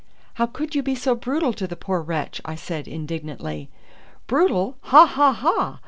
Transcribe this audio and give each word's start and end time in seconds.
"How 0.33 0.47
could 0.47 0.73
you 0.73 0.81
be 0.81 0.95
so 0.95 1.13
brutal 1.13 1.53
to 1.53 1.67
the 1.67 1.75
poor 1.75 2.01
wretch?" 2.01 2.41
I 2.43 2.55
said 2.55 2.87
indignantly. 2.87 3.69
"Brutal! 4.25 4.77
Ha! 4.85 5.05
ha! 5.05 5.31
ha! 5.31 5.79